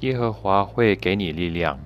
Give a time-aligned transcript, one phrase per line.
[0.00, 1.78] 耶和华会给你力量。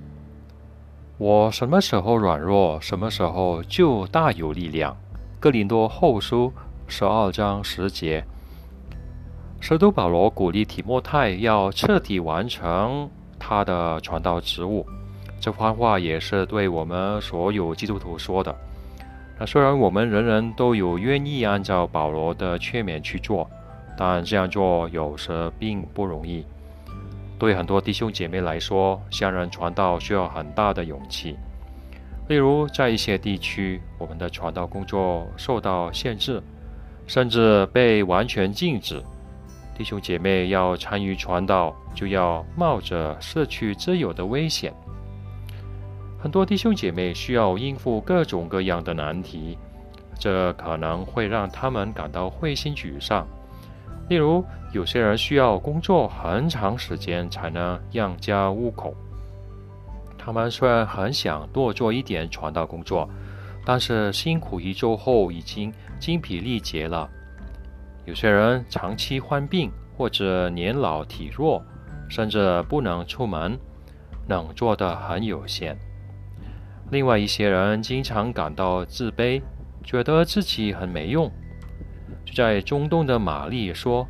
[1.18, 4.96] 我什么时候软弱，什么时候就大有力量。
[5.38, 6.52] 哥林多后书
[6.88, 8.24] 十二章十节。
[9.60, 14.84] 使徒保罗鼓励提莫泰要彻底完成他的传道职务，
[15.40, 18.52] 这番话也是对我们所有基督徒说的。
[19.38, 23.48] 那虽然我们人人都有愿意按照保罗的劝勉去做，
[23.96, 26.44] 但这样做有时并不容易。
[27.38, 31.36] 对很多弟兄姐妹来说，向人传道需要很大的勇气。
[32.26, 36.42] 例如，在一些地区，我们的传道工作受到限制，
[37.06, 39.00] 甚至被完全禁止。
[39.76, 44.74] 弟兄姐妹要参与传道，就要冒着失去自由的危险。
[46.20, 49.56] 很多弟兄姐妹需要应付各种各样的难题，
[50.18, 53.24] 这可能会让他们感到灰心沮丧。
[54.08, 58.92] 例如，有些人需要工作很长时间才能养家糊口，
[60.18, 63.08] 他们虽然很想多做一点传道工作，
[63.64, 67.08] 但是辛苦一周后已经精疲力竭了。
[68.06, 71.62] 有些人长期患病，或者年老体弱，
[72.08, 73.56] 甚至不能出门，
[74.26, 75.78] 能做的很有限。
[76.90, 79.42] 另外一些人经常感到自卑，
[79.82, 81.30] 觉得自己很没用。
[82.24, 84.06] 就在中东的玛丽说：“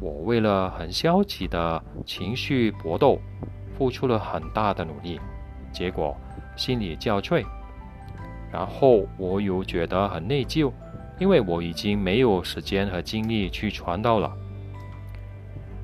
[0.00, 3.18] 我为了很消极的情绪搏斗，
[3.76, 5.20] 付出了很大的努力，
[5.72, 6.16] 结果
[6.56, 7.44] 心力交瘁。
[8.52, 10.72] 然后我又觉得很内疚。”
[11.20, 14.32] 因为我已经没有时间和精力去传道了。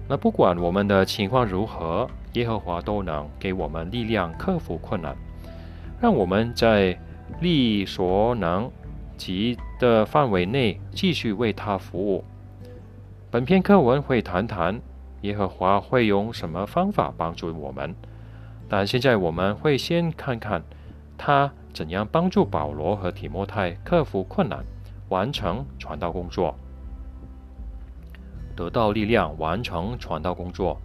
[0.08, 5.16] 那不管我们的情况如何，耶和华都能给我们力量克服困难，
[6.04, 7.00] 让我们在
[7.40, 8.70] 力所能
[9.16, 12.22] 及的范围内继续为他服务。
[13.30, 14.78] 本篇课文会谈谈
[15.22, 17.94] 耶和华会用什么方法帮助我们，
[18.68, 20.62] 但现在我们会先看看
[21.16, 24.62] 他怎样帮助保罗和提摩太克服困难。
[25.08, 26.54] 完成传道工作，
[28.54, 30.78] 得到力量，完成传道工作。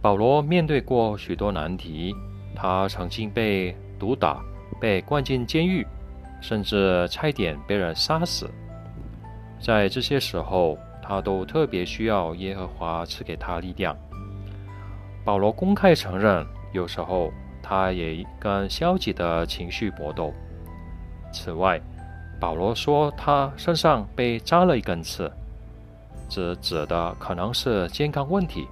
[0.00, 2.14] 保罗面对过许多难题，
[2.54, 4.42] 他曾经被毒打，
[4.80, 5.86] 被关进监狱，
[6.40, 8.50] 甚至差点被人杀死。
[9.60, 13.96] 在这些时候，他都特别需要耶和华赐给他力量。
[15.24, 20.32] 保罗公开承认，有时候他也跟消极的情绪搏斗。
[21.32, 21.80] 此外，
[22.40, 25.30] 保罗说，他身上被扎了一根刺，
[26.28, 28.66] 这指的可能是健康问题。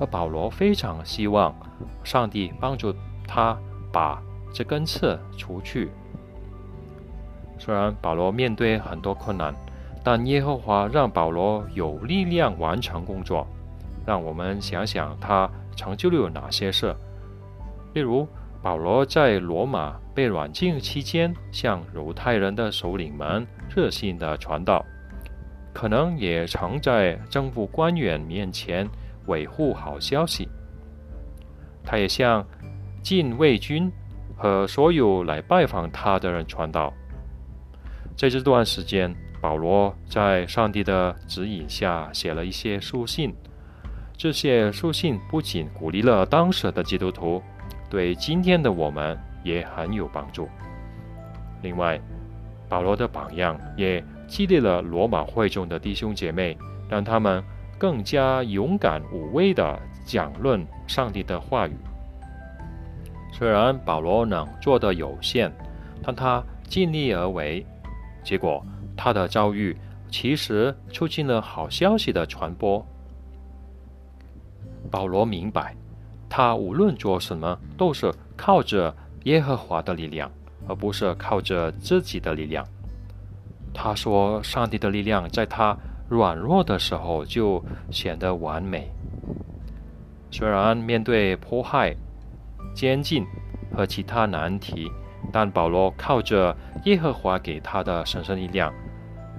[0.00, 1.54] 而保罗非常希望
[2.04, 2.94] 上帝帮助
[3.26, 3.58] 他
[3.92, 5.90] 把这根刺除去。
[7.58, 9.54] 虽然保罗面对很多困难，
[10.02, 13.46] 但耶和华让保罗有力量完成工作。
[14.06, 16.94] 让我们想想他成就了哪些事，
[17.94, 18.26] 例如。
[18.62, 24.84] 保罗在罗马被软禁期间，向犹太人的首领们热心的传道，
[25.72, 28.86] 可能也曾在政府官员面前
[29.28, 30.46] 维护好消息。
[31.84, 32.46] 他也向
[33.02, 33.90] 禁卫军
[34.36, 36.92] 和所有来拜访他的人传道。
[38.16, 43.34] 在这段时间，保罗在上帝的指引下写了一些书信。
[44.16, 47.42] 这些书信不仅鼓励了当时的基督徒。
[47.88, 50.48] 对今天的我们也很有帮助。
[51.60, 52.00] 另外，
[52.68, 56.56] 保罗的榜样也激励了罗马会众的弟兄姐妹，
[56.88, 57.42] 让他们
[57.78, 59.76] 更加勇敢无畏地
[60.10, 61.76] 讲论上帝的话语。
[63.32, 65.52] 虽然保罗能做的有限，
[66.02, 67.64] 但他尽力而为，
[68.24, 68.60] 结果
[68.96, 69.76] 他的遭遇
[70.10, 72.84] 其实促进了好消息的传播。
[74.90, 75.76] 保罗明白。
[76.28, 78.94] 他无论做什么，都是靠着
[79.24, 80.30] 耶和华的力量，
[80.68, 82.64] 而不是靠着自己的力量。
[83.74, 85.76] 他说：“上帝的力量在他
[86.08, 87.60] 软弱的时候就
[87.90, 88.88] 显得完美。”
[90.30, 91.94] 虽然面对迫害、
[92.74, 93.24] 监禁
[93.74, 94.90] 和其他难题，
[95.32, 98.72] 但保罗靠着耶和华给他的神圣力量，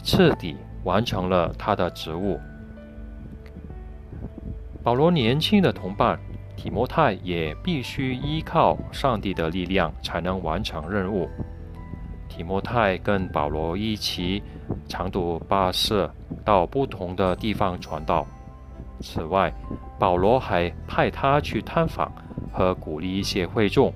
[0.04, 2.40] 彻底完成了他的职务。
[4.84, 6.20] 保罗年轻的同伴。
[6.54, 11.28] 提摩太也必须依靠上帝的力量才能完成任务。
[12.30, 14.44] 提摩太跟保罗一起
[14.88, 16.14] 长途跋涉
[16.46, 18.28] 到不同的地方传道。
[19.02, 19.54] 此外，
[19.98, 22.12] 保罗还派他去探访
[22.54, 23.94] 和鼓励一些会众。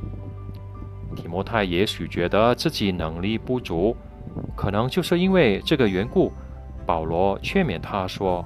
[1.15, 3.95] 提摩太也许觉得自己能力不足，
[4.55, 6.31] 可能就是因为这个缘故，
[6.85, 8.45] 保罗劝勉他说：“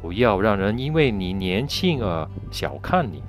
[0.00, 3.22] 不要让人因为你年轻而小看你。”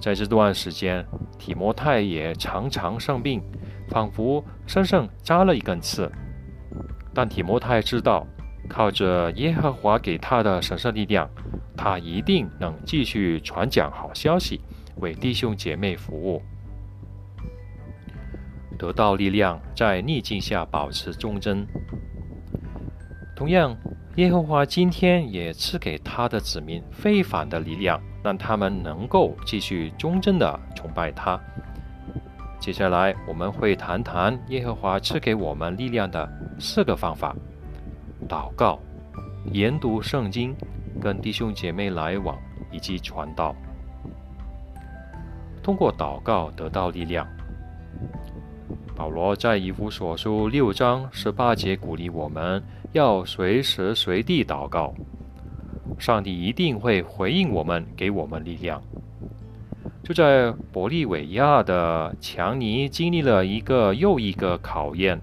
[0.00, 1.04] 在这段时间，
[1.38, 3.42] 提摩太也常常生病，
[3.88, 6.10] 仿佛身上扎了一根刺。
[7.12, 8.26] 但提摩太知道，
[8.68, 11.28] 靠着耶和华给他的神圣力量，
[11.76, 14.60] 他一定能继续传讲好消息，
[14.96, 16.42] 为弟兄姐妹服务。
[18.76, 21.66] 得到力量，在逆境下保持忠贞。
[23.36, 23.76] 同样，
[24.16, 31.40] 耶和华今天也赐给他的子民非凡的力量，让他们能够继续忠贞的崇拜他。
[32.58, 36.28] 接下来，我们会谈谈耶和华赐给我们力量的
[36.58, 37.34] 四个方法：
[38.28, 38.78] 祷告、
[39.52, 40.54] 研读圣经、
[41.00, 42.36] 跟弟兄姐妹来往
[42.70, 43.54] 以及传道。
[45.62, 47.26] 通过祷告得到力量。
[48.94, 52.62] 保罗在以弗所书六章十八节鼓励我们
[52.92, 54.94] 要随时随地祷告，
[55.98, 58.80] 上帝一定会回应我们，给我们力量。
[60.02, 65.20] 就在玻利维亚的强尼经历了一个又一个考验，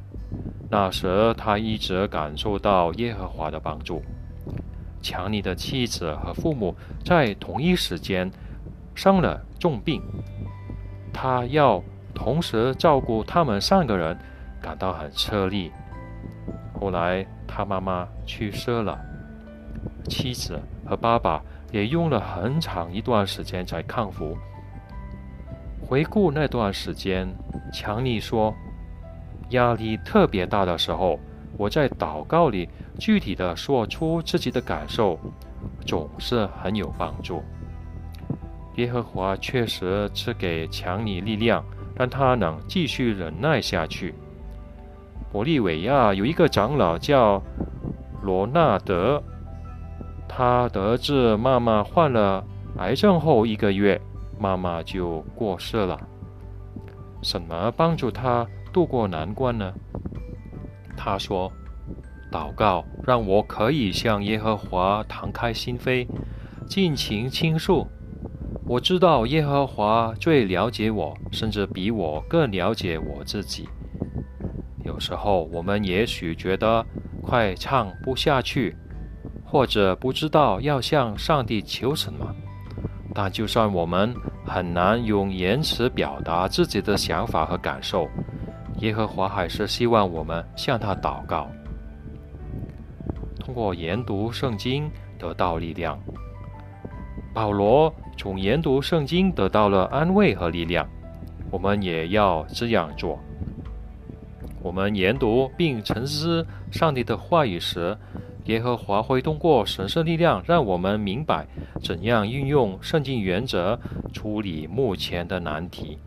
[0.71, 4.01] 那时他一直感受到耶和华的帮助。
[5.01, 6.75] 强尼的妻子和父母
[7.05, 8.31] 在同一时间
[8.95, 10.01] 生了重病，
[11.13, 11.83] 他要。
[12.13, 14.15] 同时照顾他们三个人，
[14.61, 15.71] 感到很吃力。
[16.77, 18.99] 后来他妈妈去世了，
[20.09, 21.41] 妻子和爸爸
[21.71, 24.37] 也用了很长一段时间才康复。
[25.81, 27.27] 回顾那段时间，
[27.73, 28.53] 强尼说
[29.51, 31.17] ：“压力特别大的时候，
[31.57, 32.67] 我在祷告里
[32.99, 35.17] 具体的说出自己的感受，
[35.85, 37.41] 总是很有帮助。
[38.75, 41.63] 耶和华确实赐给强尼力量。”
[41.93, 44.15] 让他能继续忍耐下去。
[45.31, 47.39] 玻利维亚有一个长老叫
[48.23, 49.21] 罗纳德，
[50.27, 52.43] 他得知妈妈患了
[52.77, 54.01] 癌症后一个月，
[54.39, 55.99] 妈妈就过世了。
[57.21, 59.73] 什么帮助他度过难关呢？
[60.97, 61.51] 他说
[62.31, 66.07] ：“祷告让我可以向耶和华敞开心扉，
[66.67, 67.87] 尽情倾诉。”
[68.67, 73.67] 我知道耶和华最了解我，甚至比我更了解我自己。
[74.85, 76.85] 有时候我们也许觉得
[77.21, 78.75] 快唱不下去，
[79.43, 82.33] 或者不知道要向上帝求什么。
[83.13, 84.15] 但就算我们
[84.45, 88.07] 很难用言辞表达自己的想法和感受，
[88.81, 91.49] 耶和华还是希望我们向他祷告，
[93.39, 95.99] 通过研读圣经得到力量。
[97.33, 97.91] 保罗。
[98.17, 100.87] 从研读圣经得到了安慰和力量，
[101.49, 103.17] 我们也要这样做。
[104.61, 107.97] 我们研读并沉思上帝的话语时，
[108.45, 111.47] 耶和华会通过神圣力量让我们明白
[111.81, 113.79] 怎样运用圣经原则
[114.13, 115.97] 处理目前的难题。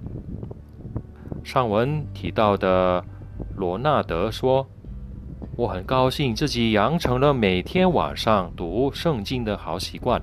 [1.45, 3.05] 上文提到的
[3.55, 4.67] 罗纳德说
[5.57, 10.21] ：“我很高兴自己养成了每天晚上读圣经的好习惯。”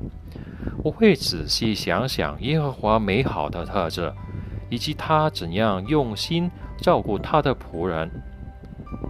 [0.83, 4.11] 我会仔细想想耶和华美好的特质，
[4.67, 8.09] 以及他怎样用心照顾他的仆人。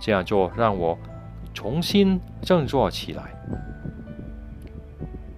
[0.01, 0.97] 这样做让我
[1.53, 3.23] 重新振作起来。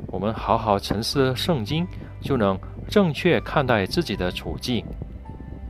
[0.08, 1.88] 我们好好沉思圣经，
[2.20, 4.84] 就能正确看待自己的处境。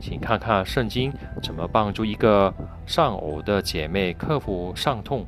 [0.04, 1.10] 请看看圣经
[1.42, 2.52] 怎么帮助一个
[2.86, 5.24] 丧偶的姐妹克服伤痛。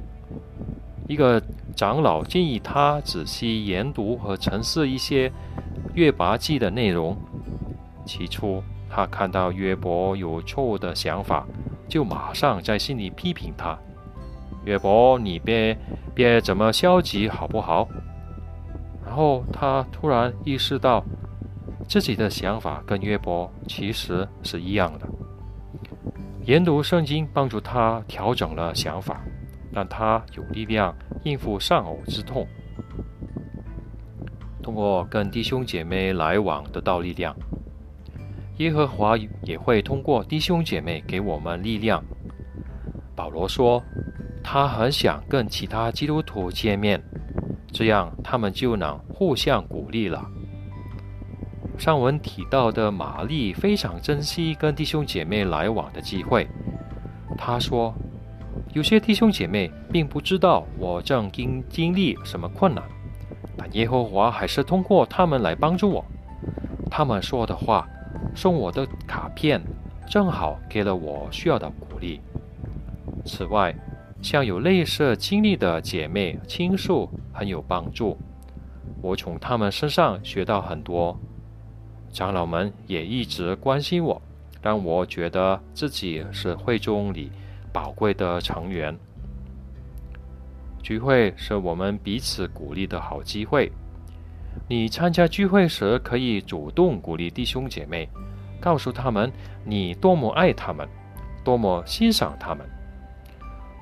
[1.08, 1.42] 一个
[1.74, 5.32] 长老建议他仔细研读和沉思一些
[5.94, 7.16] 约拔记的内容。
[8.04, 11.46] 起初，他看到约伯有错误的想法，
[11.88, 13.78] 就马上在心里批评他
[14.66, 15.74] ：“约伯，你别
[16.14, 17.88] 别这么消极，好不好？”
[19.06, 21.02] 然后他突然意识到，
[21.88, 25.08] 自己的想法跟约伯其实是一样的。
[26.44, 29.20] 研读圣经帮助他调整了想法。
[29.72, 32.48] 让他有力量应付丧偶之痛，
[34.62, 37.36] 通过跟弟兄姐妹来往得到力量。
[38.56, 42.02] 耶和华也会通过弟兄姐妹给我们力量。
[43.14, 43.82] 保罗说，
[44.42, 46.98] 他很想跟其他基督徒见面，
[47.70, 50.26] 这样他们就能互相鼓励了。
[51.78, 56.46] 上文提到的玛丽非常珍惜跟弟兄姐妹来往的机会，
[57.36, 57.94] 她说。
[58.72, 62.82] 有些弟兄姐妹并不知道我正经经历什么困难，
[63.56, 66.04] 但耶和华还是通过他们来帮助我。
[66.90, 67.86] 他们说的话、
[68.34, 69.62] 送我的卡片，
[70.06, 72.20] 正好给了我需要的鼓励。
[73.24, 73.74] 此外，
[74.20, 78.18] 向有类似经历的姐妹倾诉很有帮助。
[79.00, 81.18] 我从他们身上学到很多。
[82.16, 84.22] 长老们也一直关心我，
[84.62, 87.30] 让我觉得自己是会中里
[87.74, 88.96] 宝贵的成员。
[90.82, 93.70] 聚会是我们彼此鼓励的好机会。
[94.66, 98.08] 你参加聚会时，可以主动鼓励弟兄姐妹，
[98.62, 99.30] 告诉他们
[99.62, 100.88] 你多么爱他们，
[101.44, 102.66] 多么欣赏他们。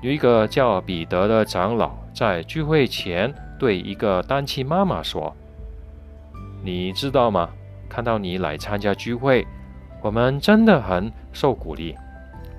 [0.02, 5.32] 有一个叫彼得的长老在聚会前对一个单亲妈妈说
[6.64, 7.48] ：“你知道吗？
[7.88, 9.46] 看到你来参加聚会，
[10.02, 11.94] 我们真的很受鼓励。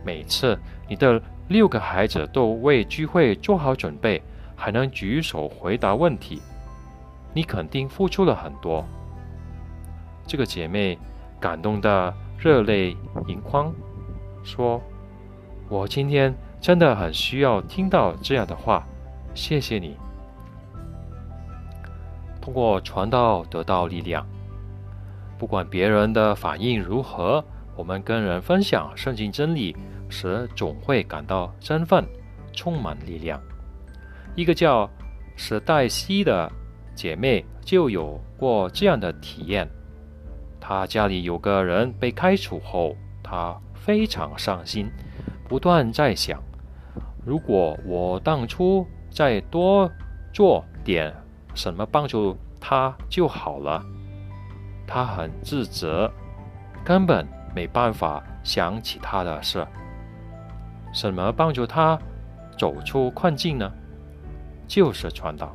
[0.04, 4.22] 每次你的六个孩子都为聚会做好准备。”
[4.58, 6.42] 还能举手回答问题，
[7.34, 8.86] 你肯定付出了很多。
[10.26, 10.98] 这个姐妹
[11.42, 12.96] 感动的热泪
[13.28, 13.70] 盈眶，
[14.46, 14.82] 说
[15.68, 18.88] ：“我今天真的很需要听到这样的话，
[19.34, 19.98] 谢谢你。”
[22.40, 24.26] 通过传道得到力量，
[25.38, 27.44] 不管别人的反应如何，
[27.76, 29.76] 我们跟人分享圣经真理
[30.10, 32.06] 时，总会感到振奋，
[32.54, 33.42] 充满力量。
[34.36, 34.90] 一个叫
[35.36, 36.52] 史黛西的
[36.94, 39.68] 姐妹就有过这样的体验。
[40.60, 44.90] 她家里有个人被开除后，她非常伤心，
[45.48, 46.42] 不断在想：
[47.26, 49.92] 如果我当初再多
[50.34, 51.14] 做点
[51.54, 53.84] 什么帮助他就好了。
[54.88, 56.12] 他很自责，
[56.84, 59.66] 根本没办法想起他的事。
[60.94, 62.00] 什么帮助他
[62.58, 63.72] 走出困境呢？
[64.68, 65.54] 就是传道，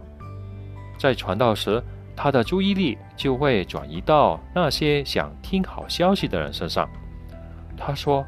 [0.99, 1.83] 在传道时，
[2.15, 6.89] 他的注意力就会转移到那些想听好消息的人身上。
[7.77, 8.25] 他说，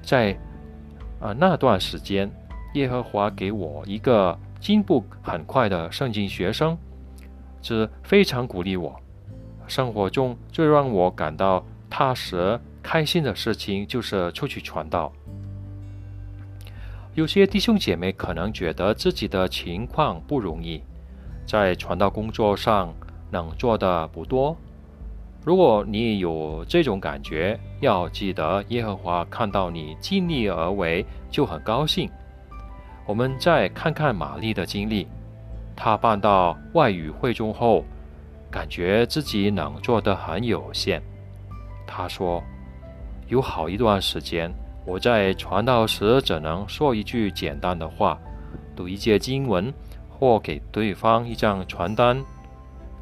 [0.00, 0.38] 在
[1.20, 2.30] 啊那段时间，
[2.74, 6.78] 耶和华给我一个进步很快的圣经学生，
[7.60, 8.94] 这非常鼓励我。
[9.66, 15.12] 生活中最让我感到踏实、开心的事情，就是出去传道。
[17.14, 20.82] 有些弟兄姐妹可能觉得自己的情况不容易，
[21.46, 22.92] 在传道工作上
[23.30, 24.56] 能做的不多。
[25.44, 32.10] 如果你有这种感觉，要记得耶和华看到你尽力而为就很高兴。
[33.06, 35.06] 我们再看看玛丽的经历，
[35.76, 37.84] 她办到外语会中后，
[38.50, 41.02] 感觉自己能做的很有限。
[41.86, 42.42] 他说，
[43.28, 44.52] 有好一段时间。
[44.84, 48.16] 我在传道时只能说一句简单的话，
[48.76, 49.72] 读一节经文，
[50.08, 52.22] 或给对方一张传单。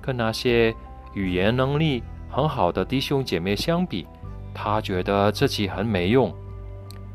[0.01, 0.75] 跟那些
[1.15, 4.07] 语言能力很好的弟兄姐妹相比，
[4.55, 6.35] 他觉得自己很没用。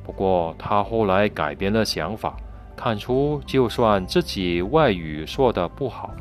[0.04, 2.38] 不过他后来改变了想法，
[2.76, 6.12] 看出就算自己外语说的不好，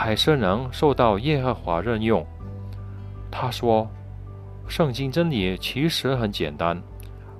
[0.00, 2.26] 还是能受到耶和华任用。
[3.30, 3.86] 他说
[4.66, 6.82] ：“圣经真理其实很简单。”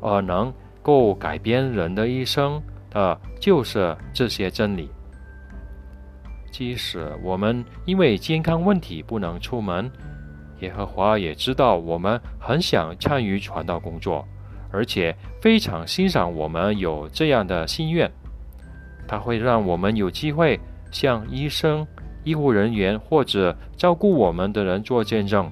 [0.02, 0.52] 而能
[0.82, 4.90] 够改变人的一生的，就是这些真理。
[6.50, 9.90] 即使我们因为健康问题不能出门，
[10.60, 14.22] 耶和华也知道我们很想参与传道工作，
[14.70, 18.10] 而且非常欣赏我们有这样的心愿。
[19.08, 21.86] 他会让我们有机会向医生、
[22.24, 25.50] 医护人员或者照顾我们的人做见证。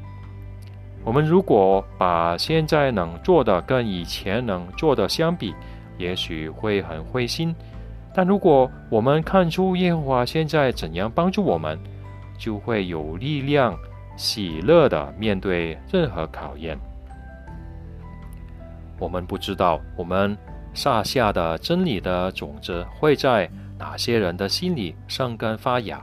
[1.04, 5.54] 我们如果把现在能做的跟以前能做的相比，
[5.96, 7.54] 也许会很灰心；
[8.14, 11.78] 但如果我们看出耶和华现在怎样帮助我们，
[12.38, 13.76] 就会有力量、
[14.16, 16.78] 喜乐的面对任何考验。
[18.98, 20.36] 我们不知道我们
[20.74, 23.48] 撒下的真理的种子会在
[23.78, 26.02] 哪些人的心里生根发芽。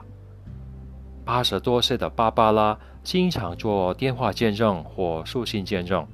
[1.26, 2.78] 八十多岁的芭芭拉。
[3.04, 6.08] 经常做电话见证或书信见证，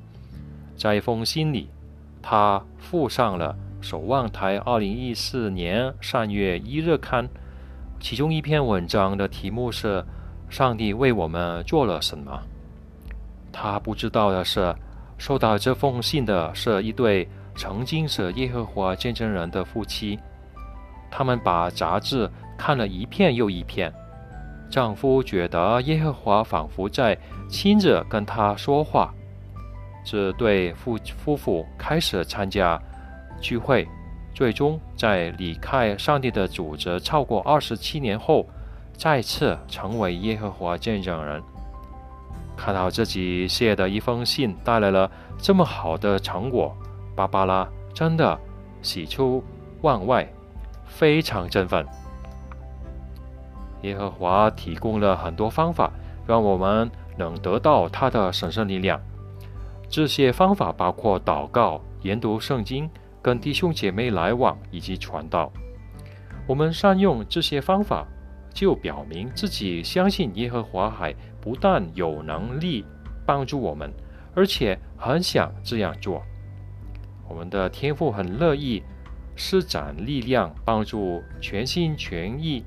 [0.75, 1.69] 在一封信里，
[2.21, 7.29] 他附上了《守望台》二零一四年三月一日刊，
[8.01, 10.03] 其中一篇文章的题目是
[10.51, 12.37] “上帝为我们做了什么”。
[13.53, 14.75] 他不知道的是，
[15.17, 17.25] 收到这封信的是一对
[17.55, 20.19] 曾经是耶和华见证人的夫妻，
[21.09, 23.93] 他们把杂志看了一片又一片。
[24.71, 27.15] 丈夫觉得耶和华仿佛在
[27.49, 29.13] 亲自跟他说话。
[30.03, 32.81] 这对夫夫妇开始参加
[33.39, 33.87] 聚会，
[34.33, 38.47] 最终在离开上帝的组织超过二十七年后，
[38.93, 41.43] 再次成为耶和华见证人。
[42.57, 46.75] 看到自己写的一封信带来了这么好的成果，
[47.15, 48.39] 芭芭拉真的
[48.81, 49.43] 喜出
[49.81, 50.27] 望外，
[50.85, 51.85] 非常振奋。
[53.81, 55.91] 耶和华提供了很多方法，
[56.27, 58.99] 让我们能得到他的神圣力量。
[59.89, 62.89] 这些方法包括祷告、研读圣经、
[63.21, 65.51] 跟弟兄姐妹来往以及传道。
[66.47, 68.05] 我们善用这些方法，
[68.53, 72.85] 就表明自己相信耶和华海不但有能力
[73.25, 73.91] 帮助我们，
[74.33, 76.21] 而且很想这样做。
[77.27, 78.81] 我们的天父很乐意
[79.35, 82.63] 施展力量，帮助全心全意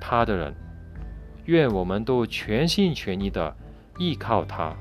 [0.00, 0.54] 他的人。
[1.46, 3.54] 愿我们都全心全意的
[3.98, 4.76] 依靠他。